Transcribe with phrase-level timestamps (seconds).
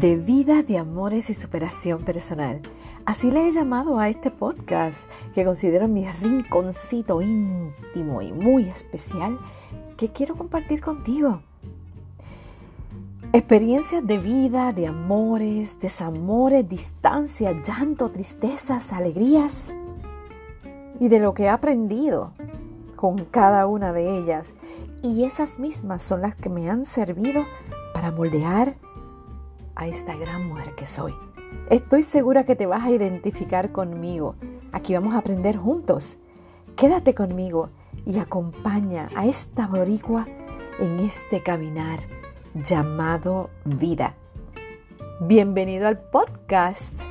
[0.00, 2.60] de vida, de amores y superación personal.
[3.04, 9.40] Así le he llamado a este podcast que considero mi rinconcito íntimo y muy especial
[9.96, 11.42] que quiero compartir contigo.
[13.32, 19.74] Experiencias de vida, de amores, desamores, distancia, llanto, tristezas, alegrías
[21.00, 22.34] y de lo que he aprendido
[22.94, 24.54] con cada una de ellas.
[25.02, 27.44] Y esas mismas son las que me han servido
[27.92, 28.76] para moldear
[29.78, 31.14] a esta gran mujer que soy.
[31.70, 34.34] Estoy segura que te vas a identificar conmigo.
[34.72, 36.18] Aquí vamos a aprender juntos.
[36.76, 37.70] Quédate conmigo
[38.04, 40.26] y acompaña a esta boricua
[40.78, 42.00] en este caminar
[42.54, 44.14] llamado vida.
[45.20, 47.07] Bienvenido al podcast.